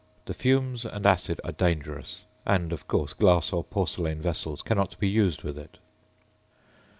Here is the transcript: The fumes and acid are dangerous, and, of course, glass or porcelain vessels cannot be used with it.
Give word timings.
The 0.25 0.33
fumes 0.33 0.83
and 0.83 1.05
acid 1.05 1.39
are 1.43 1.51
dangerous, 1.51 2.23
and, 2.43 2.73
of 2.73 2.87
course, 2.87 3.13
glass 3.13 3.53
or 3.53 3.63
porcelain 3.63 4.19
vessels 4.19 4.63
cannot 4.63 4.97
be 4.97 5.07
used 5.07 5.43
with 5.43 5.59
it. 5.59 5.77